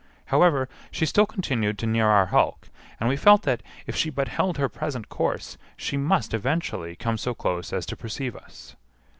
However, 0.33 0.67
she 0.89 1.05
still 1.05 1.27
continued 1.27 1.77
to 1.77 1.85
near 1.85 2.07
our 2.07 2.25
hulk, 2.25 2.69
and 2.99 3.07
we 3.07 3.15
felt 3.15 3.43
that, 3.43 3.61
if 3.85 3.95
she 3.95 4.09
but 4.09 4.29
held 4.29 4.57
her 4.57 4.67
present 4.67 5.09
course, 5.09 5.59
she 5.77 5.95
must 5.95 6.33
eventually 6.33 6.95
come 6.95 7.19
so 7.19 7.35
close 7.35 7.71
as 7.71 7.85
to 7.85 7.95
perceive 7.95 8.35
us. 8.35 8.75